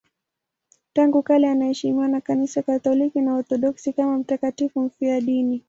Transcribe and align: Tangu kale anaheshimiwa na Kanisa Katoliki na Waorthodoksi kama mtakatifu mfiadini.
Tangu 0.93 1.23
kale 1.23 1.47
anaheshimiwa 1.49 2.07
na 2.07 2.21
Kanisa 2.21 2.61
Katoliki 2.61 3.21
na 3.21 3.33
Waorthodoksi 3.33 3.93
kama 3.93 4.17
mtakatifu 4.17 4.81
mfiadini. 4.81 5.59